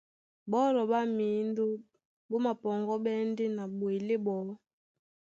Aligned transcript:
Ɓɔ́lɔ 0.49 0.81
ɓá 0.91 0.99
mǐndó 1.15 1.65
ɓó 2.29 2.35
mapɔŋgɔ́ɓɛ́ 2.45 3.15
ndé 3.29 3.45
na 3.55 3.63
ɓwelé 3.77 4.15
ɓɔɔ́. 4.25 4.53